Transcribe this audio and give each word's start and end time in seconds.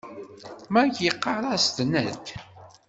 Mike 0.73 1.01
yeɣɣar-as 1.05 1.67
Ned. 1.91 2.25